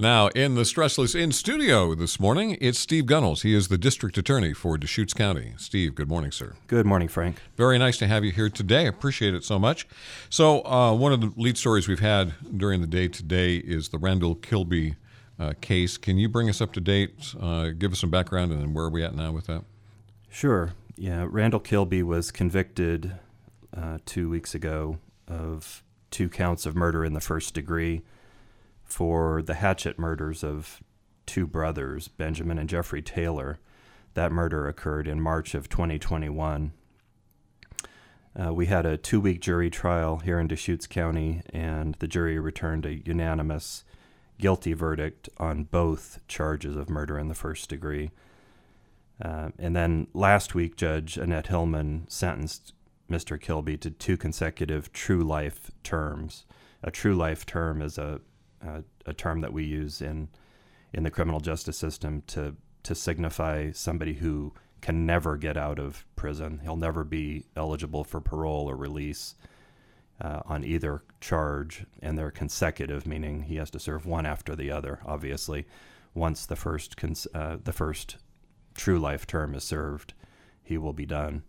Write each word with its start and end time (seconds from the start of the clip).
Now, 0.00 0.28
in 0.28 0.54
the 0.54 0.62
Stressless 0.62 1.20
in 1.20 1.32
studio 1.32 1.92
this 1.92 2.20
morning, 2.20 2.56
it's 2.60 2.78
Steve 2.78 3.06
Gunnels. 3.06 3.42
He 3.42 3.52
is 3.52 3.66
the 3.66 3.76
district 3.76 4.16
attorney 4.16 4.54
for 4.54 4.78
Deschutes 4.78 5.12
County. 5.12 5.54
Steve, 5.56 5.96
good 5.96 6.08
morning, 6.08 6.30
sir. 6.30 6.54
Good 6.68 6.86
morning, 6.86 7.08
Frank. 7.08 7.42
Very 7.56 7.78
nice 7.78 7.96
to 7.98 8.06
have 8.06 8.24
you 8.24 8.30
here 8.30 8.48
today. 8.48 8.86
Appreciate 8.86 9.34
it 9.34 9.42
so 9.42 9.58
much. 9.58 9.88
So, 10.30 10.64
uh, 10.64 10.94
one 10.94 11.12
of 11.12 11.20
the 11.20 11.32
lead 11.36 11.58
stories 11.58 11.88
we've 11.88 11.98
had 11.98 12.32
during 12.56 12.80
the 12.80 12.86
day 12.86 13.08
today 13.08 13.56
is 13.56 13.88
the 13.88 13.98
Randall 13.98 14.36
Kilby 14.36 14.94
uh, 15.36 15.54
case. 15.60 15.96
Can 15.96 16.16
you 16.16 16.28
bring 16.28 16.48
us 16.48 16.60
up 16.60 16.72
to 16.74 16.80
date? 16.80 17.34
Uh, 17.40 17.70
give 17.70 17.90
us 17.90 17.98
some 17.98 18.10
background 18.10 18.52
and 18.52 18.60
then 18.60 18.74
where 18.74 18.84
are 18.84 18.90
we 18.90 19.02
at 19.02 19.16
now 19.16 19.32
with 19.32 19.46
that? 19.46 19.64
Sure. 20.30 20.74
Yeah, 20.94 21.26
Randall 21.28 21.58
Kilby 21.58 22.04
was 22.04 22.30
convicted 22.30 23.14
uh, 23.76 23.98
two 24.06 24.30
weeks 24.30 24.54
ago 24.54 24.98
of 25.26 25.82
two 26.12 26.28
counts 26.28 26.66
of 26.66 26.76
murder 26.76 27.04
in 27.04 27.14
the 27.14 27.20
first 27.20 27.52
degree 27.52 28.02
for 28.88 29.42
the 29.42 29.54
hatchet 29.54 29.98
murders 29.98 30.42
of 30.42 30.82
two 31.26 31.46
brothers, 31.46 32.08
Benjamin 32.08 32.58
and 32.58 32.68
Jeffrey 32.68 33.02
Taylor. 33.02 33.58
That 34.14 34.32
murder 34.32 34.66
occurred 34.66 35.06
in 35.06 35.20
March 35.20 35.54
of 35.54 35.68
2021. 35.68 36.72
Uh, 38.34 38.52
we 38.52 38.66
had 38.66 38.86
a 38.86 38.96
two 38.96 39.20
week 39.20 39.40
jury 39.40 39.70
trial 39.70 40.18
here 40.18 40.40
in 40.40 40.48
Deschutes 40.48 40.86
County, 40.86 41.42
and 41.50 41.94
the 41.98 42.08
jury 42.08 42.38
returned 42.38 42.86
a 42.86 43.06
unanimous 43.06 43.84
guilty 44.38 44.72
verdict 44.72 45.28
on 45.38 45.64
both 45.64 46.20
charges 46.28 46.76
of 46.76 46.88
murder 46.88 47.18
in 47.18 47.28
the 47.28 47.34
first 47.34 47.68
degree. 47.68 48.10
Uh, 49.20 49.50
and 49.58 49.74
then 49.74 50.06
last 50.14 50.54
week, 50.54 50.76
Judge 50.76 51.16
Annette 51.16 51.48
Hillman 51.48 52.06
sentenced 52.08 52.72
Mr. 53.10 53.40
Kilby 53.40 53.76
to 53.78 53.90
two 53.90 54.16
consecutive 54.16 54.92
true 54.92 55.22
life 55.22 55.70
terms. 55.82 56.44
A 56.82 56.90
true 56.90 57.14
life 57.14 57.44
term 57.44 57.82
is 57.82 57.98
a 57.98 58.20
uh, 58.66 58.82
a 59.06 59.14
term 59.14 59.40
that 59.40 59.52
we 59.52 59.64
use 59.64 60.00
in 60.00 60.28
in 60.92 61.02
the 61.02 61.10
criminal 61.10 61.40
justice 61.40 61.76
system 61.76 62.22
to 62.26 62.54
to 62.82 62.94
signify 62.94 63.70
somebody 63.72 64.14
who 64.14 64.52
can 64.80 65.04
never 65.04 65.36
get 65.36 65.56
out 65.56 65.78
of 65.78 66.06
prison. 66.16 66.60
He'll 66.62 66.76
never 66.76 67.04
be 67.04 67.44
eligible 67.56 68.04
for 68.04 68.20
parole 68.20 68.70
or 68.70 68.76
release 68.76 69.34
uh, 70.20 70.40
on 70.46 70.64
either 70.64 71.02
charge, 71.20 71.84
and 72.00 72.16
they're 72.16 72.30
consecutive, 72.30 73.06
meaning 73.06 73.42
he 73.42 73.56
has 73.56 73.70
to 73.70 73.78
serve 73.78 74.06
one 74.06 74.26
after 74.26 74.54
the 74.54 74.70
other. 74.70 75.00
Obviously, 75.04 75.66
once 76.14 76.46
the 76.46 76.56
first 76.56 76.96
cons- 76.96 77.26
uh, 77.34 77.56
the 77.62 77.72
first 77.72 78.16
true 78.74 78.98
life 78.98 79.26
term 79.26 79.54
is 79.54 79.64
served, 79.64 80.14
he 80.62 80.78
will 80.78 80.92
be 80.92 81.06
done, 81.06 81.42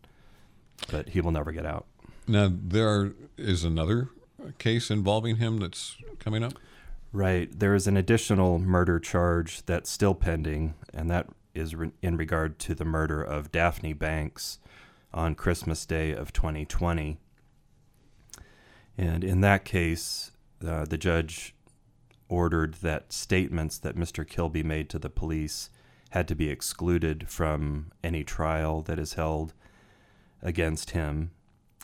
but 0.92 1.10
he 1.10 1.22
will 1.22 1.32
never 1.32 1.52
get 1.52 1.66
out. 1.66 1.86
Now 2.28 2.52
there 2.52 3.14
is 3.38 3.64
another 3.64 4.10
case 4.58 4.92
involving 4.92 5.38
him 5.38 5.58
that's 5.58 5.98
coming 6.20 6.44
up. 6.44 6.54
Right. 7.12 7.50
There 7.58 7.74
is 7.74 7.88
an 7.88 7.98
additional 7.98 8.60
murder 8.60 9.00
charge 9.00 9.66
that's 9.66 9.90
still 9.90 10.14
pending, 10.14 10.76
and 10.94 11.10
that 11.10 11.28
is 11.56 11.74
re- 11.74 11.92
in 12.04 12.18
regard 12.18 12.60
to 12.60 12.76
the 12.76 12.86
murder 12.86 13.22
of 13.22 13.52
Daphne 13.52 13.94
Banks 13.94 14.60
on 15.12 15.34
Christmas 15.34 15.88
Day 15.88 16.12
of 16.12 16.32
2020. 16.32 17.18
And 18.96 19.24
in 19.24 19.42
that 19.42 19.66
case, 19.66 20.32
uh, 20.66 20.86
the 20.86 20.98
judge 21.00 21.56
ordered 22.28 22.76
that 22.76 23.12
statements 23.12 23.80
that 23.80 23.96
Mr. 23.96 24.28
Kilby 24.28 24.62
made 24.62 24.88
to 24.90 25.00
the 25.00 25.10
police 25.10 25.72
had 26.12 26.28
to 26.28 26.36
be 26.36 26.50
excluded 26.50 27.28
from 27.28 27.92
any 28.04 28.24
trial 28.24 28.82
that 28.84 29.00
is 29.00 29.14
held 29.14 29.54
against 30.44 30.92
him. 30.92 31.32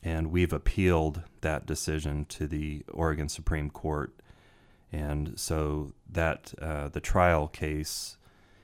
And 0.04 0.30
we've 0.30 0.54
appealed 0.54 1.24
that 1.42 1.66
decision 1.66 2.26
to 2.26 2.46
the 2.46 2.84
Oregon 2.94 3.28
Supreme 3.28 3.72
Court 3.72 4.14
and 4.96 5.38
so 5.38 5.92
that 6.10 6.54
uh, 6.62 6.88
the 6.88 7.02
trial 7.02 7.48
case 7.48 8.18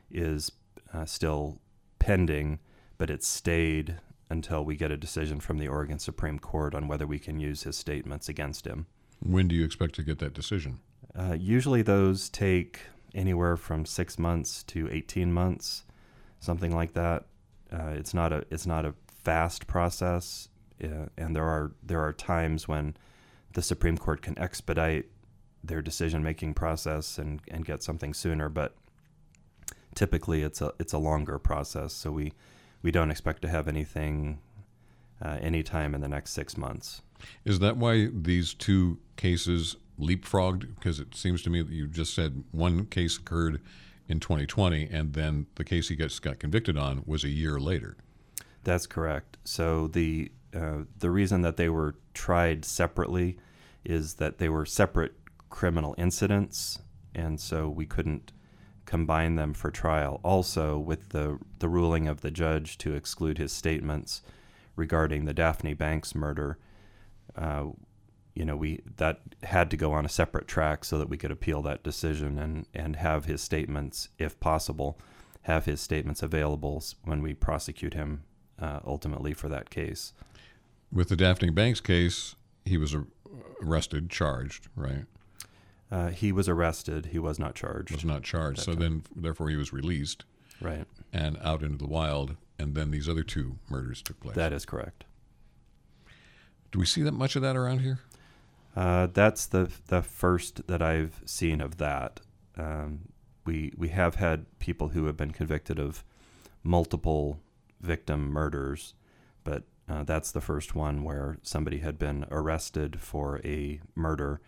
is 0.10 0.52
uh, 0.94 1.06
still 1.06 1.60
pending, 2.00 2.60
but 2.98 3.10
it's 3.10 3.28
stayed 3.28 3.98
until 4.30 4.64
we 4.64 4.78
get 4.78 4.92
a 4.92 4.98
decision 4.98 5.42
from 5.42 5.58
the 5.58 5.68
Oregon 5.68 6.00
Supreme 6.00 6.40
Court 6.40 6.74
on 6.74 6.88
whether 6.88 7.06
we 7.06 7.20
can 7.20 7.40
use 7.40 7.64
his 7.64 7.76
statements 7.76 8.30
against 8.30 8.66
him. 8.66 8.86
When 9.20 9.50
do 9.50 9.56
you 9.56 9.66
expect 9.66 9.94
to 9.96 10.04
get 10.04 10.20
that 10.20 10.34
decision? 10.34 10.80
Uh, 11.14 11.36
usually, 11.38 11.82
those 11.82 12.30
take 12.30 12.80
anywhere 13.14 13.58
from 13.58 13.86
six 13.86 14.18
months 14.18 14.64
to 14.64 14.90
eighteen 14.90 15.34
months, 15.34 15.84
something 16.40 16.74
like 16.74 16.94
that. 16.94 17.26
Uh, 17.72 17.94
it's 18.00 18.14
not 18.14 18.32
a 18.32 18.46
it's 18.50 18.66
not 18.66 18.86
a 18.86 18.94
fast 19.24 19.68
process, 19.68 20.48
uh, 20.82 21.08
and 21.18 21.36
there 21.36 21.44
are 21.44 21.74
there 21.84 22.00
are 22.00 22.14
times 22.14 22.70
when 22.70 22.96
the 23.54 23.62
Supreme 23.62 23.98
Court 23.98 24.22
can 24.22 24.40
expedite 24.40 25.08
their 25.64 25.82
decision 25.82 26.24
making 26.24 26.54
process 26.54 27.18
and, 27.18 27.42
and 27.50 27.66
get 27.66 27.84
something 27.84 28.14
sooner. 28.14 28.50
But 28.50 28.76
typically, 29.96 30.44
it's 30.44 30.62
a 30.62 30.74
it's 30.80 30.94
a 30.94 30.98
longer 30.98 31.38
process. 31.40 31.94
So 31.94 32.12
we 32.12 32.34
we 32.82 32.92
don't 32.92 33.12
expect 33.12 33.42
to 33.44 33.50
have 33.50 33.68
anything 33.68 34.40
uh, 35.22 35.38
anytime 35.42 35.94
in 35.94 36.02
the 36.02 36.08
next 36.08 36.32
six 36.32 36.58
months. 36.58 37.02
Is 37.46 37.60
that 37.60 37.78
why 37.78 38.08
these 38.12 38.54
two 38.54 39.00
cases 39.16 39.76
leapfrogged? 40.00 40.76
Because 40.76 41.00
it 41.00 41.16
seems 41.16 41.44
to 41.44 41.50
me 41.50 41.62
that 41.62 41.72
you 41.72 41.88
just 41.88 42.14
said 42.14 42.44
one 42.52 42.86
case 42.86 43.18
occurred 43.18 43.62
in 44.08 44.20
2020, 44.20 44.90
and 44.92 45.14
then 45.14 45.46
the 45.56 45.64
case 45.64 45.90
he 45.90 45.96
gets 45.96 46.20
got 46.20 46.40
convicted 46.40 46.78
on 46.78 47.04
was 47.06 47.24
a 47.24 47.30
year 47.30 47.60
later. 47.60 47.98
That's 48.64 48.88
correct. 48.88 49.38
So 49.44 49.88
the 49.88 50.32
uh, 50.54 50.84
the 50.98 51.10
reason 51.10 51.42
that 51.44 51.58
they 51.58 51.70
were 51.70 51.96
tried 52.14 52.66
separately 52.66 53.38
is 53.86 54.16
that 54.16 54.38
they 54.38 54.50
were 54.50 54.66
separate 54.66 55.14
criminal 55.52 55.94
incidents, 55.98 56.80
and 57.14 57.40
so 57.40 57.70
we 57.70 57.86
couldn't 57.86 58.32
combine 58.86 59.36
them 59.36 59.54
for 59.54 59.70
trial. 59.70 60.20
Also, 60.24 60.80
with 60.80 61.10
the, 61.10 61.38
the 61.60 61.70
ruling 61.70 62.08
of 62.08 62.22
the 62.22 62.32
judge 62.32 62.80
to 62.80 62.96
exclude 62.96 63.38
his 63.38 63.52
statements 63.52 64.24
regarding 64.76 65.26
the 65.26 65.34
Daphne 65.34 65.76
Banks 65.76 66.16
murder, 66.16 66.58
uh, 67.36 67.66
you 68.34 68.46
know, 68.46 68.56
we 68.56 68.82
that 68.98 69.22
had 69.44 69.70
to 69.70 69.78
go 69.78 69.92
on 69.92 70.06
a 70.06 70.10
separate 70.10 70.48
track 70.48 70.86
so 70.86 70.98
that 70.98 71.10
we 71.10 71.18
could 71.18 71.32
appeal 71.32 71.62
that 71.62 71.84
decision 71.84 72.38
and 72.40 72.66
and 72.74 72.96
have 72.96 73.26
his 73.26 73.42
statements, 73.42 74.10
if 74.18 74.40
possible, 74.40 74.98
have 75.44 75.66
his 75.66 75.82
statements 75.82 76.24
available 76.24 76.84
when 77.04 77.22
we 77.22 77.34
prosecute 77.34 77.94
him 77.94 78.24
uh, 78.60 78.80
ultimately 78.86 79.34
for 79.34 79.50
that 79.50 79.70
case. 79.70 80.14
With 80.92 81.10
the 81.10 81.16
Daphne 81.16 81.50
Banks 81.50 81.82
case, 81.82 82.36
he 82.64 82.78
was 82.78 82.96
arrested, 83.62 84.10
charged, 84.10 84.70
right? 84.76 85.06
Uh, 85.92 86.08
he 86.08 86.32
was 86.32 86.48
arrested. 86.48 87.08
He 87.08 87.20
was 87.20 87.38
not 87.38 87.54
charged. 87.54 87.92
Was 87.92 88.06
not 88.06 88.24
charged. 88.24 88.60
So 88.60 88.72
time. 88.72 88.80
then, 88.80 89.04
therefore, 89.16 89.50
he 89.50 89.58
was 89.58 89.74
released. 89.74 90.24
Right. 90.62 90.86
And 91.12 91.38
out 91.44 91.64
into 91.64 91.78
the 91.78 91.88
wild. 91.88 92.38
And 92.58 92.76
then 92.76 92.92
these 92.92 93.10
other 93.10 93.24
two 93.24 93.58
murders 93.70 94.02
took 94.02 94.20
place. 94.20 94.36
That 94.36 94.54
is 94.54 94.66
correct. 94.66 95.04
Do 96.72 96.80
we 96.80 96.86
see 96.86 97.02
that 97.02 97.12
much 97.12 97.36
of 97.36 97.42
that 97.42 97.58
around 97.58 97.80
here? 97.80 98.00
Uh, 98.76 99.08
that's 99.08 99.46
the 99.48 99.70
the 99.88 100.02
first 100.02 100.68
that 100.68 100.82
I've 100.82 101.22
seen 101.26 101.60
of 101.60 101.78
that. 101.78 102.22
Um, 102.58 103.10
we 103.46 103.74
we 103.76 103.90
have 103.90 104.16
had 104.16 104.46
people 104.60 104.90
who 104.90 105.06
have 105.08 105.18
been 105.18 105.32
convicted 105.32 105.80
of 105.80 106.06
multiple 106.64 107.42
victim 107.82 108.30
murders, 108.30 108.94
but 109.44 109.64
uh, 109.90 110.04
that's 110.04 110.32
the 110.32 110.40
first 110.40 110.74
one 110.76 111.04
where 111.04 111.38
somebody 111.42 111.80
had 111.80 112.00
been 112.00 112.26
arrested 112.32 113.02
for 113.02 113.42
a 113.44 113.82
murder 113.96 114.40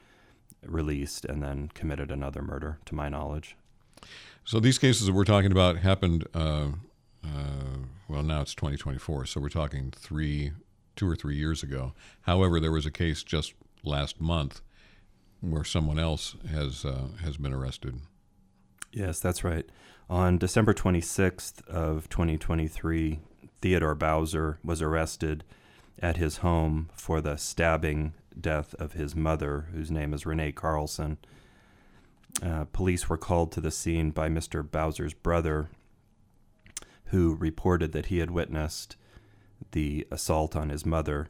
released 0.66 1.26
and 1.26 1.42
then 1.42 1.70
committed 1.74 2.12
another 2.12 2.42
murder, 2.42 2.80
to 2.86 2.96
my 2.96 3.10
knowledge. 3.10 3.56
So 4.46 4.60
these 4.60 4.78
cases 4.78 5.08
that 5.08 5.14
we're 5.14 5.24
talking 5.24 5.52
about 5.52 5.78
happened. 5.78 6.28
Uh, 6.34 6.70
uh, 7.24 7.78
well, 8.10 8.24
now 8.24 8.42
it's 8.42 8.54
2024, 8.54 9.26
so 9.26 9.40
we're 9.40 9.50
talking 9.50 9.92
three, 9.96 10.52
two 10.96 11.10
or 11.10 11.16
three 11.16 11.38
years 11.38 11.64
ago. 11.64 11.94
However, 12.22 12.60
there 12.60 12.72
was 12.72 12.86
a 12.86 12.92
case 12.92 13.24
just 13.24 13.54
last 13.84 14.20
month 14.20 14.62
where 15.40 15.64
someone 15.64 16.00
else 16.00 16.36
has 16.50 16.86
uh, 16.86 17.08
has 17.22 17.38
been 17.38 17.54
arrested. 17.54 18.00
Yes, 18.92 19.20
that's 19.20 19.44
right. 19.44 19.66
On 20.10 20.38
December 20.38 20.74
26th 20.74 21.66
of 21.68 22.10
2023, 22.10 23.20
Theodore 23.62 23.96
Bowser 23.96 24.60
was 24.64 24.82
arrested 24.82 25.44
at 26.00 26.18
his 26.18 26.38
home 26.38 26.90
for 26.94 27.22
the 27.22 27.38
stabbing 27.38 28.14
death 28.40 28.74
of 28.76 28.94
his 28.94 29.16
mother, 29.16 29.68
whose 29.74 29.92
name 29.92 30.14
is 30.14 30.26
Renee 30.26 30.52
Carlson. 30.52 31.18
Uh, 32.42 32.66
police 32.66 33.08
were 33.08 33.18
called 33.18 33.52
to 33.52 33.62
the 33.62 33.72
scene 33.72 34.12
by 34.12 34.28
Mr. 34.28 34.70
Bowser's 34.70 35.14
brother, 35.14 35.70
who 37.06 37.36
reported 37.36 37.92
that 37.92 38.08
he 38.08 38.18
had 38.18 38.32
witnessed 38.32 38.96
the 39.72 40.08
assault 40.12 40.56
on 40.56 40.70
his 40.70 40.86
mother. 40.86 41.30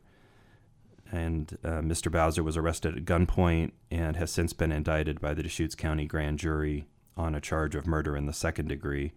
And 1.11 1.57
uh, 1.63 1.81
Mr. 1.81 2.11
Bowser 2.11 2.41
was 2.41 2.57
arrested 2.57 2.97
at 2.97 3.05
gunpoint 3.05 3.71
and 3.91 4.15
has 4.15 4.31
since 4.31 4.53
been 4.53 4.71
indicted 4.71 5.19
by 5.19 5.33
the 5.33 5.43
Deschutes 5.43 5.75
County 5.75 6.05
grand 6.05 6.39
jury 6.39 6.87
on 7.15 7.35
a 7.35 7.41
charge 7.41 7.75
of 7.75 7.85
murder 7.85 8.15
in 8.17 8.25
the 8.25 8.33
second 8.33 8.69
degree. 8.69 9.11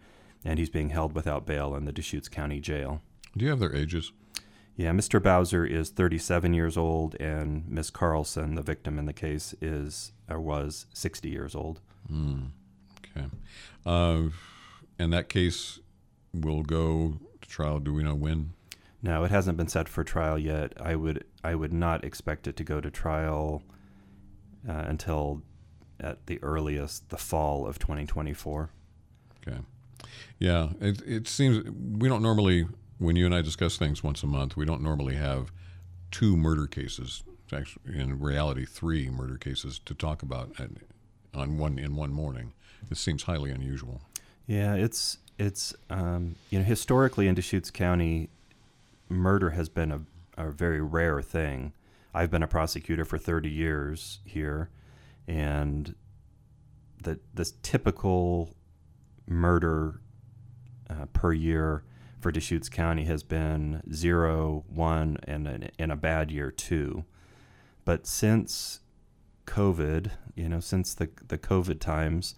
And 0.44 0.58
he's 0.58 0.68
being 0.68 0.90
held 0.90 1.14
without 1.14 1.46
bail 1.46 1.74
in 1.74 1.84
the 1.84 1.92
Deschutes 1.92 2.28
County 2.28 2.60
jail. 2.60 3.00
Do 3.36 3.44
you 3.44 3.50
have 3.50 3.60
their 3.60 3.74
ages? 3.74 4.12
Yeah, 4.76 4.90
Mr. 4.90 5.22
Bowser 5.22 5.64
is 5.64 5.88
37 5.88 6.52
years 6.52 6.76
old, 6.76 7.14
and 7.18 7.66
Miss 7.66 7.88
Carlson, 7.88 8.56
the 8.56 8.62
victim 8.62 8.98
in 8.98 9.06
the 9.06 9.14
case, 9.14 9.54
is 9.60 10.12
or 10.28 10.38
was 10.38 10.86
60 10.92 11.30
years 11.30 11.54
old. 11.54 11.80
Mm. 12.12 12.50
Okay. 13.16 13.26
Uh, 13.86 14.30
and 14.98 15.12
that 15.12 15.28
case 15.30 15.80
will 16.34 16.62
go 16.62 17.18
to 17.40 17.48
trial. 17.48 17.78
Do 17.78 17.94
we 17.94 18.02
know 18.02 18.14
when? 18.14 18.52
No, 19.02 19.24
it 19.24 19.30
hasn't 19.30 19.56
been 19.56 19.68
set 19.68 19.88
for 19.88 20.04
trial 20.04 20.38
yet. 20.38 20.72
I 20.80 20.96
would 20.96 21.24
I 21.44 21.54
would 21.54 21.72
not 21.72 22.04
expect 22.04 22.46
it 22.46 22.56
to 22.56 22.64
go 22.64 22.80
to 22.80 22.90
trial 22.90 23.62
uh, 24.68 24.84
until 24.86 25.42
at 26.00 26.26
the 26.26 26.42
earliest 26.42 27.08
the 27.08 27.16
fall 27.16 27.66
of 27.66 27.78
2024. 27.78 28.70
Okay. 29.46 29.58
Yeah, 30.38 30.70
it, 30.80 31.02
it 31.06 31.28
seems 31.28 31.64
we 31.98 32.08
don't 32.08 32.22
normally, 32.22 32.66
when 32.98 33.16
you 33.16 33.26
and 33.26 33.34
I 33.34 33.42
discuss 33.42 33.76
things 33.76 34.02
once 34.02 34.22
a 34.22 34.26
month, 34.26 34.56
we 34.56 34.64
don't 34.64 34.82
normally 34.82 35.16
have 35.16 35.52
two 36.10 36.36
murder 36.36 36.66
cases. 36.66 37.22
It's 37.44 37.52
actually, 37.52 37.98
in 37.98 38.18
reality, 38.18 38.64
three 38.64 39.10
murder 39.10 39.36
cases 39.36 39.78
to 39.84 39.94
talk 39.94 40.22
about 40.22 40.52
at, 40.58 40.70
on 41.34 41.58
one 41.58 41.78
in 41.78 41.96
one 41.96 42.12
morning. 42.12 42.52
This 42.88 43.00
seems 43.00 43.24
highly 43.24 43.50
unusual. 43.50 44.00
Yeah, 44.46 44.74
it's 44.74 45.18
it's 45.38 45.74
um, 45.90 46.36
you 46.50 46.58
know 46.58 46.64
historically 46.64 47.28
in 47.28 47.34
Deschutes 47.34 47.70
County, 47.70 48.30
murder 49.08 49.50
has 49.50 49.68
been 49.68 49.92
a, 49.92 50.00
a 50.36 50.50
very 50.50 50.80
rare 50.80 51.20
thing. 51.20 51.72
I've 52.14 52.30
been 52.30 52.42
a 52.42 52.48
prosecutor 52.48 53.04
for 53.04 53.18
30 53.18 53.50
years 53.50 54.20
here, 54.24 54.70
and 55.28 55.94
the 57.02 57.18
this 57.34 57.52
typical 57.62 58.54
murder 59.26 60.00
uh, 60.88 61.06
per 61.12 61.32
year 61.32 61.84
for 62.20 62.32
Deschutes 62.32 62.68
County 62.68 63.04
has 63.04 63.22
been 63.22 63.82
zero, 63.92 64.64
one, 64.68 65.18
and 65.24 65.70
in 65.78 65.90
a 65.90 65.96
bad 65.96 66.30
year 66.30 66.50
two. 66.50 67.04
But 67.84 68.06
since 68.06 68.80
COVID, 69.46 70.10
you 70.34 70.48
know, 70.48 70.60
since 70.60 70.94
the 70.94 71.08
the 71.28 71.38
COVID 71.38 71.80
times 71.80 72.34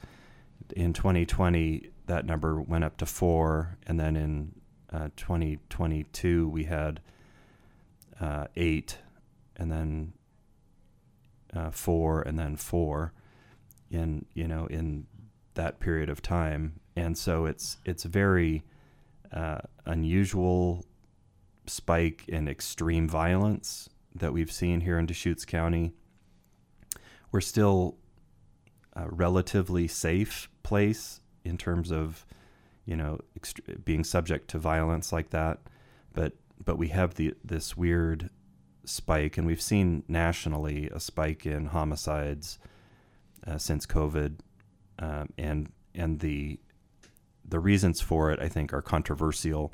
in 0.77 0.93
2020, 0.93 1.91
that 2.07 2.27
number 2.27 2.61
went 2.61 2.85
up 2.85 2.97
to 2.99 3.07
four, 3.07 3.79
and 3.87 3.99
then 3.99 4.17
in 4.17 4.55
uh, 4.93 5.09
2022 5.17 6.49
we 6.49 6.65
had 6.65 7.01
uh, 8.21 8.47
eight, 8.57 8.99
and 9.57 9.71
then 9.71 10.13
uh, 11.55 11.71
four, 11.71 12.23
and 12.23 12.39
then 12.39 12.57
four, 12.57 13.13
in 13.91 14.27
you 14.35 14.47
know 14.47 14.67
in 14.67 15.07
that 15.55 15.81
period 15.81 16.09
of 16.09 16.21
time, 16.21 16.81
and 16.95 17.17
so 17.17 17.47
it's 17.47 17.79
it's 17.85 18.05
very 18.05 18.63
uh, 19.33 19.59
unusual 19.85 20.85
spike 21.67 22.25
in 22.29 22.49
extreme 22.49 23.09
violence 23.09 23.89
that 24.15 24.33
we've 24.33 24.53
seen 24.53 24.81
here 24.81 24.99
in 24.99 25.07
Deschutes 25.07 25.45
County. 25.45 25.93
We're 27.31 27.41
still 27.41 27.97
a 28.95 29.09
relatively 29.09 29.87
safe 29.87 30.49
place 30.63 31.21
in 31.45 31.57
terms 31.57 31.93
of, 31.93 32.27
you 32.85 32.97
know, 32.97 33.21
ext- 33.39 33.85
being 33.85 34.03
subject 34.03 34.49
to 34.51 34.59
violence 34.59 35.13
like 35.13 35.31
that, 35.31 35.61
but 36.13 36.33
but 36.65 36.77
we 36.77 36.89
have 36.89 37.15
the 37.15 37.35
this 37.45 37.77
weird 37.77 38.31
spike, 38.85 39.39
and 39.39 39.47
we've 39.47 39.63
seen 39.63 40.03
nationally 40.09 40.89
a 40.93 40.99
spike 40.99 41.47
in 41.47 41.67
homicides 41.67 42.59
uh, 43.47 43.59
since 43.59 43.87
COVID, 43.87 44.39
um, 44.99 45.29
and 45.39 45.71
and 45.95 46.21
the 46.21 46.59
the 47.49 47.61
reasons 47.61 48.01
for 48.01 48.31
it 48.31 48.41
I 48.41 48.49
think 48.49 48.73
are 48.73 48.83
controversial, 48.83 49.73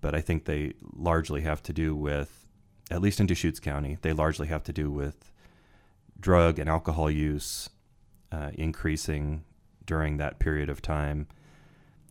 but 0.00 0.14
I 0.14 0.20
think 0.20 0.44
they 0.44 0.74
largely 0.94 1.42
have 1.42 1.62
to 1.64 1.72
do 1.72 1.94
with, 1.94 2.46
at 2.90 3.02
least 3.02 3.20
in 3.20 3.26
Deschutes 3.26 3.60
County, 3.60 3.98
they 4.02 4.12
largely 4.12 4.48
have 4.48 4.62
to 4.64 4.72
do 4.72 4.90
with 4.90 5.30
drug 6.18 6.58
and 6.58 6.68
alcohol 6.68 7.10
use 7.10 7.70
uh, 8.32 8.50
increasing 8.54 9.44
during 9.84 10.18
that 10.18 10.38
period 10.38 10.68
of 10.68 10.80
time, 10.80 11.26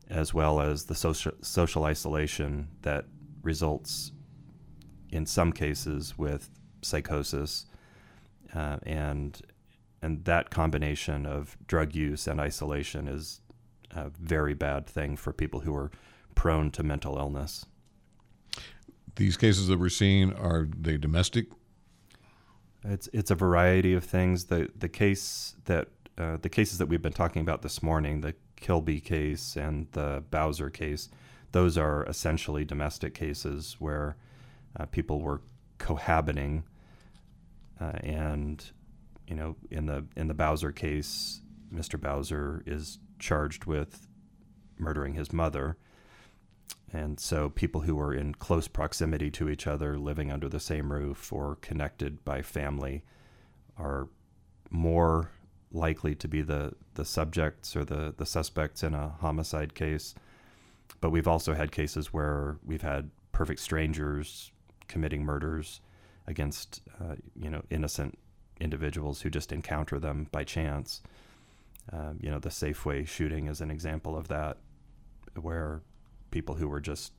as 0.09 0.33
well 0.33 0.59
as 0.59 0.85
the 0.85 0.95
social 0.95 1.31
social 1.41 1.85
isolation 1.85 2.67
that 2.81 3.05
results 3.41 4.11
in 5.11 5.25
some 5.25 5.51
cases 5.51 6.17
with 6.17 6.49
psychosis, 6.81 7.65
uh, 8.53 8.77
and 8.83 9.41
and 10.01 10.25
that 10.25 10.49
combination 10.49 11.25
of 11.25 11.57
drug 11.67 11.95
use 11.95 12.27
and 12.27 12.39
isolation 12.39 13.07
is 13.07 13.41
a 13.91 14.09
very 14.09 14.53
bad 14.53 14.87
thing 14.87 15.15
for 15.15 15.33
people 15.33 15.61
who 15.61 15.75
are 15.75 15.91
prone 16.35 16.71
to 16.71 16.83
mental 16.83 17.17
illness. 17.17 17.65
These 19.15 19.37
cases 19.37 19.67
that 19.67 19.79
we're 19.79 19.89
seeing 19.89 20.33
are 20.33 20.67
they 20.79 20.97
domestic? 20.97 21.47
It's 22.83 23.09
it's 23.11 23.31
a 23.31 23.35
variety 23.35 23.93
of 23.93 24.03
things. 24.03 24.45
The 24.45 24.69
the 24.77 24.87
case 24.87 25.55
that 25.65 25.89
uh, 26.17 26.37
the 26.41 26.49
cases 26.49 26.77
that 26.77 26.87
we've 26.87 27.01
been 27.01 27.13
talking 27.13 27.41
about 27.41 27.61
this 27.61 27.83
morning, 27.83 28.21
the 28.21 28.35
Kilby 28.55 28.99
case 28.99 29.55
and 29.55 29.87
the 29.91 30.23
Bowser 30.31 30.69
case, 30.69 31.09
those 31.51 31.77
are 31.77 32.05
essentially 32.05 32.63
domestic 32.63 33.13
cases 33.13 33.75
where 33.79 34.15
uh, 34.77 34.85
people 34.85 35.21
were 35.21 35.41
cohabiting, 35.77 36.63
uh, 37.81 37.91
and 38.03 38.71
you 39.27 39.35
know, 39.35 39.55
in 39.69 39.85
the 39.85 40.05
in 40.15 40.27
the 40.27 40.33
Bowser 40.33 40.71
case, 40.71 41.41
Mr. 41.73 41.99
Bowser 41.99 42.63
is 42.65 42.99
charged 43.19 43.65
with 43.65 44.07
murdering 44.77 45.13
his 45.13 45.31
mother. 45.33 45.77
And 46.91 47.19
so 47.19 47.49
people 47.49 47.81
who 47.81 47.99
are 47.99 48.13
in 48.13 48.33
close 48.33 48.67
proximity 48.67 49.29
to 49.31 49.49
each 49.49 49.67
other, 49.67 49.97
living 49.97 50.31
under 50.31 50.49
the 50.49 50.59
same 50.59 50.91
roof 50.91 51.31
or 51.31 51.57
connected 51.57 52.23
by 52.25 52.41
family, 52.41 53.03
are 53.77 54.09
more 54.71 55.31
likely 55.71 56.15
to 56.15 56.27
be 56.27 56.41
the, 56.41 56.73
the 56.95 57.05
subjects 57.05 57.75
or 57.75 57.85
the, 57.85 58.13
the 58.17 58.25
suspects 58.25 58.81
in 58.81 58.93
a 58.93 59.09
homicide 59.19 59.75
case. 59.75 60.15
But 61.01 61.11
we've 61.11 61.27
also 61.27 61.53
had 61.53 61.71
cases 61.71 62.11
where 62.11 62.57
we've 62.65 62.81
had 62.81 63.11
perfect 63.31 63.59
strangers 63.59 64.51
committing 64.87 65.23
murders 65.23 65.81
against 66.27 66.81
uh, 66.99 67.15
you 67.35 67.49
know 67.49 67.63
innocent 67.69 68.17
individuals 68.59 69.21
who 69.21 69.29
just 69.29 69.51
encounter 69.51 69.99
them 69.99 70.27
by 70.31 70.43
chance. 70.43 71.01
Um, 71.91 72.19
you 72.21 72.29
know, 72.29 72.39
the 72.39 72.49
Safeway 72.49 73.07
shooting 73.07 73.47
is 73.47 73.61
an 73.61 73.71
example 73.71 74.15
of 74.15 74.27
that, 74.27 74.57
where 75.39 75.81
people 76.31 76.55
who 76.55 76.67
were 76.67 76.79
just 76.79 77.13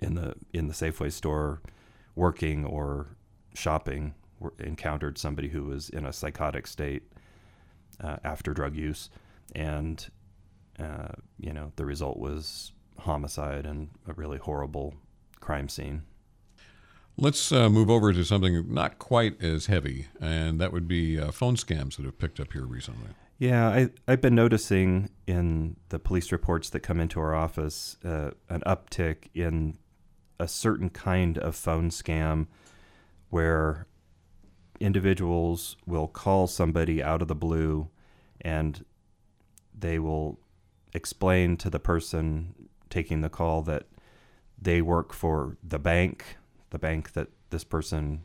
in 0.00 0.14
the 0.14 0.34
in 0.52 0.68
the 0.68 0.74
Safeway 0.74 1.12
store 1.12 1.62
working 2.14 2.64
or 2.64 3.16
shopping 3.54 4.14
were, 4.40 4.54
encountered 4.58 5.18
somebody 5.18 5.48
who 5.48 5.64
was 5.64 5.88
in 5.90 6.04
a 6.04 6.12
psychotic 6.12 6.66
state 6.66 7.02
uh, 8.00 8.16
after 8.24 8.52
drug 8.52 8.76
use, 8.76 9.10
and 9.54 10.08
uh, 10.78 11.08
you 11.38 11.52
know 11.52 11.72
the 11.76 11.86
result 11.86 12.18
was 12.18 12.72
homicide 12.98 13.64
and 13.64 13.88
a 14.06 14.12
really 14.14 14.38
horrible 14.38 14.94
crime 15.40 15.68
scene. 15.68 16.02
Let's 17.16 17.50
uh, 17.50 17.68
move 17.68 17.90
over 17.90 18.12
to 18.12 18.24
something 18.24 18.72
not 18.72 18.98
quite 18.98 19.42
as 19.42 19.66
heavy, 19.66 20.06
and 20.20 20.60
that 20.60 20.72
would 20.72 20.86
be 20.86 21.18
uh, 21.18 21.32
phone 21.32 21.56
scams 21.56 21.96
that 21.96 22.04
have 22.04 22.18
picked 22.18 22.38
up 22.38 22.52
here 22.52 22.64
recently. 22.64 23.10
Yeah, 23.38 23.68
I, 23.68 23.90
I've 24.08 24.20
been 24.20 24.34
noticing 24.34 25.10
in 25.26 25.76
the 25.90 26.00
police 26.00 26.32
reports 26.32 26.70
that 26.70 26.80
come 26.80 26.98
into 26.98 27.20
our 27.20 27.36
office 27.36 27.96
uh, 28.04 28.32
an 28.48 28.62
uptick 28.66 29.28
in 29.32 29.78
a 30.40 30.48
certain 30.48 30.90
kind 30.90 31.38
of 31.38 31.54
phone 31.54 31.90
scam 31.90 32.48
where 33.30 33.86
individuals 34.80 35.76
will 35.86 36.08
call 36.08 36.48
somebody 36.48 37.00
out 37.00 37.22
of 37.22 37.28
the 37.28 37.34
blue 37.36 37.88
and 38.40 38.84
they 39.76 40.00
will 40.00 40.40
explain 40.92 41.56
to 41.58 41.70
the 41.70 41.78
person 41.78 42.54
taking 42.90 43.20
the 43.20 43.28
call 43.28 43.62
that 43.62 43.84
they 44.60 44.82
work 44.82 45.12
for 45.12 45.56
the 45.62 45.78
bank, 45.78 46.24
the 46.70 46.78
bank 46.78 47.12
that 47.12 47.28
this 47.50 47.62
person 47.62 48.24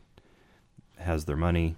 has 0.98 1.24
their 1.24 1.36
money, 1.36 1.76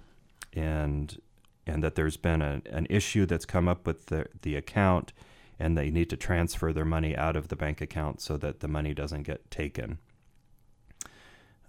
and 0.53 1.19
and 1.67 1.83
that 1.83 1.95
there's 1.95 2.17
been 2.17 2.41
a, 2.41 2.61
an 2.71 2.87
issue 2.89 3.25
that's 3.25 3.45
come 3.45 3.67
up 3.67 3.85
with 3.85 4.07
the, 4.07 4.25
the 4.41 4.55
account 4.55 5.13
and 5.59 5.77
they 5.77 5.89
need 5.89 6.09
to 6.09 6.17
transfer 6.17 6.71
their 6.71 6.85
money 6.85 7.15
out 7.15 7.35
of 7.35 7.47
the 7.47 7.55
bank 7.55 7.81
account 7.81 8.21
so 8.21 8.37
that 8.37 8.59
the 8.59 8.67
money 8.67 8.93
doesn't 8.93 9.23
get 9.23 9.49
taken. 9.49 9.97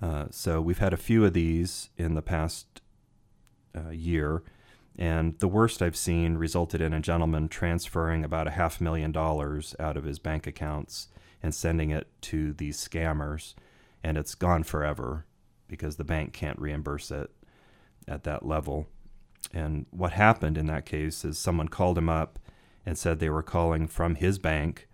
Uh, 0.00 0.26
so 0.30 0.60
we've 0.60 0.78
had 0.78 0.92
a 0.92 0.98
few 0.98 1.24
of 1.24 1.32
these 1.32 1.90
in 1.96 2.14
the 2.14 2.22
past 2.22 2.80
uh, 3.74 3.90
year, 3.90 4.42
and 4.96 5.38
the 5.38 5.48
worst 5.48 5.82
I've 5.82 5.96
seen 5.96 6.36
resulted 6.36 6.80
in 6.80 6.92
a 6.92 7.00
gentleman 7.00 7.48
transferring 7.48 8.24
about 8.24 8.46
a 8.46 8.52
half 8.52 8.80
million 8.80 9.10
dollars 9.10 9.74
out 9.80 9.96
of 9.96 10.04
his 10.04 10.18
bank 10.18 10.46
accounts 10.46 11.08
and 11.42 11.54
sending 11.54 11.90
it 11.90 12.08
to 12.22 12.52
these 12.52 12.76
scammers, 12.76 13.54
and 14.04 14.16
it's 14.16 14.34
gone 14.34 14.62
forever 14.62 15.24
because 15.66 15.96
the 15.96 16.04
bank 16.04 16.32
can't 16.32 16.58
reimburse 16.58 17.10
it 17.10 17.30
at 18.06 18.24
that 18.24 18.44
level. 18.44 18.86
And 19.52 19.86
what 19.90 20.12
happened 20.12 20.58
in 20.58 20.66
that 20.66 20.86
case 20.86 21.24
is 21.24 21.38
someone 21.38 21.68
called 21.68 21.96
him 21.98 22.08
up 22.08 22.38
and 22.84 22.98
said 22.98 23.18
they 23.18 23.30
were 23.30 23.42
calling 23.42 23.86
from 23.86 24.14
his 24.16 24.38
bank 24.38 24.88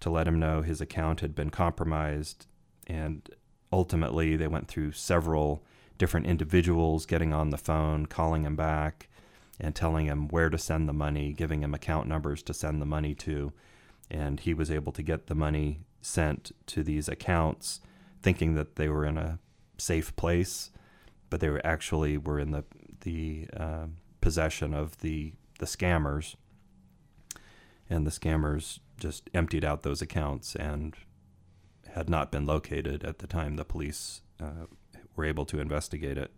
to 0.00 0.10
let 0.10 0.26
him 0.26 0.38
know 0.38 0.62
his 0.62 0.80
account 0.80 1.20
had 1.20 1.34
been 1.34 1.50
compromised. 1.50 2.46
And 2.86 3.28
ultimately, 3.72 4.36
they 4.36 4.48
went 4.48 4.68
through 4.68 4.92
several 4.92 5.62
different 5.98 6.26
individuals 6.26 7.06
getting 7.06 7.32
on 7.32 7.50
the 7.50 7.58
phone, 7.58 8.06
calling 8.06 8.44
him 8.44 8.56
back. 8.56 9.08
and 9.60 9.74
telling 9.74 10.06
him 10.06 10.26
where 10.28 10.48
to 10.48 10.58
send 10.58 10.88
the 10.88 10.92
money, 10.92 11.32
giving 11.32 11.62
him 11.62 11.74
account 11.74 12.08
numbers 12.08 12.42
to 12.44 12.54
send 12.54 12.80
the 12.80 12.86
money 12.86 13.14
to. 13.14 13.52
And 14.10 14.40
he 14.40 14.54
was 14.54 14.70
able 14.70 14.92
to 14.92 15.02
get 15.02 15.26
the 15.26 15.34
money 15.34 15.80
sent 16.00 16.52
to 16.66 16.82
these 16.82 17.08
accounts, 17.08 17.80
thinking 18.22 18.54
that 18.54 18.76
they 18.76 18.88
were 18.88 19.04
in 19.04 19.18
a 19.18 19.38
safe 19.76 20.16
place, 20.16 20.70
but 21.28 21.40
they 21.40 21.50
were 21.50 21.64
actually 21.64 22.16
were 22.16 22.40
in 22.40 22.50
the 22.52 22.64
the 23.00 23.46
uh, 23.56 23.86
possession 24.20 24.74
of 24.74 24.98
the 24.98 25.32
the 25.58 25.66
scammers, 25.66 26.36
and 27.88 28.06
the 28.06 28.10
scammers 28.10 28.80
just 28.98 29.28
emptied 29.34 29.64
out 29.64 29.82
those 29.82 30.00
accounts 30.00 30.56
and 30.56 30.94
had 31.94 32.08
not 32.08 32.30
been 32.30 32.46
located 32.46 33.04
at 33.04 33.18
the 33.18 33.26
time 33.26 33.56
the 33.56 33.64
police 33.64 34.22
uh, 34.40 34.66
were 35.16 35.24
able 35.24 35.44
to 35.44 35.60
investigate 35.60 36.16
it. 36.16 36.30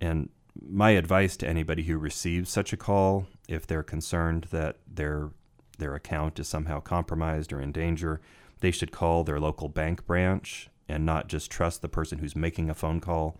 And 0.00 0.28
my 0.60 0.90
advice 0.90 1.36
to 1.38 1.48
anybody 1.48 1.84
who 1.84 1.98
receives 1.98 2.50
such 2.50 2.72
a 2.72 2.76
call, 2.76 3.26
if 3.48 3.66
they're 3.66 3.82
concerned 3.82 4.48
that 4.50 4.76
their 4.86 5.30
their 5.78 5.94
account 5.94 6.40
is 6.40 6.48
somehow 6.48 6.80
compromised 6.80 7.52
or 7.52 7.60
in 7.60 7.70
danger, 7.70 8.20
they 8.60 8.72
should 8.72 8.90
call 8.90 9.22
their 9.22 9.38
local 9.38 9.68
bank 9.68 10.04
branch 10.06 10.68
and 10.88 11.06
not 11.06 11.28
just 11.28 11.50
trust 11.50 11.82
the 11.82 11.88
person 11.88 12.18
who's 12.18 12.34
making 12.34 12.68
a 12.68 12.74
phone 12.74 13.00
call 13.00 13.38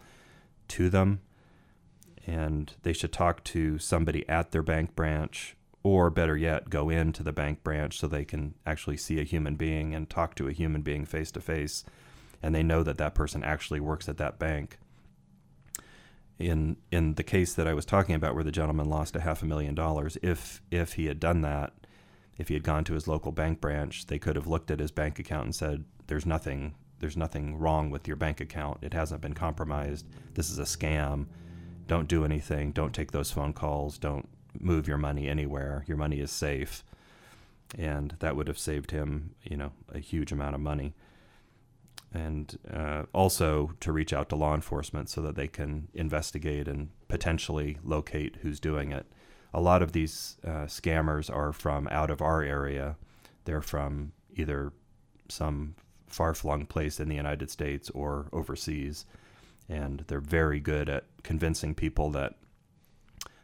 to 0.68 0.88
them. 0.88 1.20
And 2.26 2.72
they 2.82 2.92
should 2.92 3.12
talk 3.12 3.44
to 3.44 3.78
somebody 3.78 4.28
at 4.28 4.50
their 4.50 4.62
bank 4.62 4.94
branch, 4.94 5.56
or 5.82 6.10
better 6.10 6.36
yet, 6.36 6.70
go 6.70 6.90
into 6.90 7.22
the 7.22 7.32
bank 7.32 7.62
branch 7.62 7.98
so 7.98 8.06
they 8.06 8.24
can 8.24 8.54
actually 8.66 8.96
see 8.96 9.20
a 9.20 9.24
human 9.24 9.56
being 9.56 9.94
and 9.94 10.08
talk 10.10 10.34
to 10.36 10.48
a 10.48 10.52
human 10.52 10.82
being 10.82 11.06
face 11.06 11.30
to 11.32 11.40
face. 11.40 11.84
And 12.42 12.54
they 12.54 12.62
know 12.62 12.82
that 12.82 12.98
that 12.98 13.14
person 13.14 13.42
actually 13.42 13.80
works 13.80 14.08
at 14.08 14.18
that 14.18 14.38
bank 14.38 14.78
in 16.38 16.76
in 16.92 17.14
the 17.14 17.22
case 17.22 17.54
that 17.54 17.66
I 17.66 17.74
was 17.74 17.84
talking 17.84 18.14
about, 18.14 18.34
where 18.34 18.44
the 18.44 18.52
gentleman 18.52 18.88
lost 18.88 19.16
a 19.16 19.20
half 19.20 19.42
a 19.42 19.46
million 19.46 19.74
dollars, 19.74 20.16
if 20.22 20.62
if 20.70 20.94
he 20.94 21.06
had 21.06 21.20
done 21.20 21.40
that, 21.42 21.72
if 22.36 22.48
he 22.48 22.54
had 22.54 22.62
gone 22.62 22.84
to 22.84 22.94
his 22.94 23.08
local 23.08 23.32
bank 23.32 23.60
branch, 23.60 24.06
they 24.06 24.18
could 24.18 24.36
have 24.36 24.46
looked 24.46 24.70
at 24.70 24.80
his 24.80 24.92
bank 24.92 25.18
account 25.18 25.44
and 25.44 25.54
said, 25.54 25.84
"There's 26.06 26.26
nothing, 26.26 26.74
there's 27.00 27.16
nothing 27.16 27.56
wrong 27.56 27.90
with 27.90 28.06
your 28.06 28.16
bank 28.16 28.40
account. 28.40 28.78
It 28.82 28.94
hasn't 28.94 29.20
been 29.20 29.34
compromised. 29.34 30.06
This 30.34 30.50
is 30.50 30.58
a 30.58 30.62
scam. 30.62 31.26
Don't 31.88 32.06
do 32.06 32.24
anything. 32.24 32.70
Don't 32.70 32.94
take 32.94 33.10
those 33.10 33.32
phone 33.32 33.52
calls. 33.52 33.98
Don't 33.98 34.28
move 34.58 34.86
your 34.86 34.98
money 34.98 35.28
anywhere. 35.28 35.84
Your 35.88 35.96
money 35.96 36.20
is 36.20 36.30
safe." 36.30 36.84
And 37.76 38.14
that 38.20 38.36
would 38.36 38.46
have 38.46 38.58
saved 38.58 38.92
him, 38.92 39.34
you 39.42 39.56
know, 39.56 39.72
a 39.92 39.98
huge 39.98 40.30
amount 40.32 40.54
of 40.54 40.60
money 40.60 40.94
and 42.12 42.58
uh, 42.72 43.04
also 43.12 43.72
to 43.80 43.92
reach 43.92 44.12
out 44.12 44.28
to 44.30 44.36
law 44.36 44.54
enforcement 44.54 45.08
so 45.08 45.20
that 45.22 45.36
they 45.36 45.48
can 45.48 45.88
investigate 45.94 46.66
and 46.66 46.88
potentially 47.08 47.78
locate 47.84 48.36
who's 48.42 48.60
doing 48.60 48.92
it. 48.92 49.06
A 49.52 49.60
lot 49.60 49.82
of 49.82 49.92
these 49.92 50.36
uh, 50.44 50.66
scammers 50.66 51.34
are 51.34 51.52
from 51.52 51.88
out 51.90 52.10
of 52.10 52.22
our 52.22 52.42
area. 52.42 52.96
They're 53.44 53.62
from 53.62 54.12
either 54.34 54.72
some 55.28 55.74
far 56.06 56.34
flung 56.34 56.66
place 56.66 57.00
in 57.00 57.08
the 57.08 57.16
United 57.16 57.50
States 57.50 57.90
or 57.90 58.28
overseas. 58.32 59.04
And 59.68 60.04
they're 60.08 60.20
very 60.20 60.60
good 60.60 60.88
at 60.88 61.04
convincing 61.22 61.74
people 61.74 62.10
that 62.10 62.34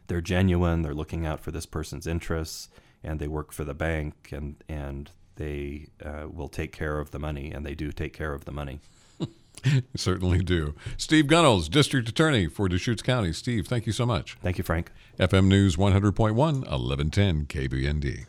they're 0.07 0.21
genuine, 0.21 0.81
they're 0.81 0.93
looking 0.93 1.25
out 1.25 1.39
for 1.39 1.51
this 1.51 1.65
person's 1.65 2.07
interests, 2.07 2.69
and 3.03 3.19
they 3.19 3.27
work 3.27 3.51
for 3.51 3.63
the 3.63 3.73
bank 3.73 4.29
and, 4.31 4.55
and 4.67 5.11
they 5.35 5.87
uh, 6.03 6.27
will 6.31 6.47
take 6.47 6.71
care 6.71 6.99
of 6.99 7.11
the 7.11 7.19
money, 7.19 7.51
and 7.51 7.65
they 7.65 7.75
do 7.75 7.91
take 7.91 8.13
care 8.13 8.33
of 8.33 8.45
the 8.45 8.51
money. 8.51 8.79
Certainly 9.95 10.39
do. 10.39 10.75
Steve 10.97 11.27
Gunnels, 11.27 11.69
District 11.69 12.07
Attorney 12.07 12.47
for 12.47 12.69
Deschutes 12.69 13.01
County. 13.01 13.33
Steve, 13.33 13.67
thank 13.67 13.85
you 13.85 13.91
so 13.91 14.05
much. 14.05 14.37
Thank 14.41 14.57
you, 14.57 14.63
Frank. 14.63 14.91
FM 15.19 15.47
News 15.47 15.75
100.1, 15.75 16.35
1110 16.35 17.45
KBND. 17.45 18.25